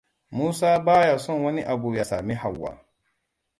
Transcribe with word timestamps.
Musa 0.31 0.79
ba 0.79 1.05
ya 1.05 1.19
son 1.19 1.43
wani 1.45 1.61
abu 1.61 1.95
ya 1.95 2.05
sami 2.05 2.33
Hauwa. 2.35 2.85